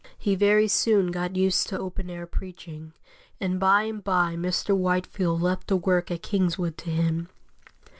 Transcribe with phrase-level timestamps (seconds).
[0.17, 2.93] He very soon got used to open air preaching,
[3.39, 4.75] and by and by Mr.
[4.75, 7.29] Whitefield left the work at Kingswood to him.